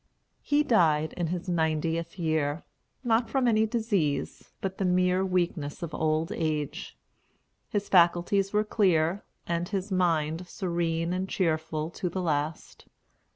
He 0.41 0.63
died 0.63 1.13
in 1.13 1.27
his 1.27 1.47
ninetieth 1.47 2.17
year; 2.17 2.63
not 3.03 3.29
from 3.29 3.47
any 3.47 3.67
disease, 3.67 4.49
but 4.59 4.79
the 4.79 4.83
mere 4.83 5.23
weakness 5.23 5.83
of 5.83 5.93
old 5.93 6.31
age. 6.31 6.97
His 7.69 7.87
faculties 7.87 8.51
were 8.51 8.63
clear, 8.63 9.23
and 9.45 9.69
his 9.69 9.91
mind 9.91 10.47
serene 10.47 11.13
and 11.13 11.29
cheerful 11.29 11.91
to 11.91 12.09
the 12.09 12.19
last. 12.23 12.87